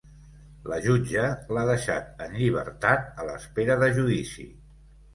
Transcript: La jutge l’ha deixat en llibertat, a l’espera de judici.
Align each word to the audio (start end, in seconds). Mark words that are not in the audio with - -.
La 0.71 0.79
jutge 0.85 1.25
l’ha 1.57 1.67
deixat 1.71 2.25
en 2.27 2.35
llibertat, 2.41 3.09
a 3.25 3.31
l’espera 3.31 3.81
de 3.85 3.95
judici. 4.03 4.53